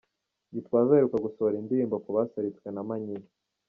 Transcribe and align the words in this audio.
Gitwaza 0.55 0.89
aheruka 0.93 1.17
gusohora 1.25 1.55
indirimbo 1.61 1.95
ku 2.03 2.09
basaritswe 2.15 2.67
na 2.71 2.81
manyinya. 2.87 3.29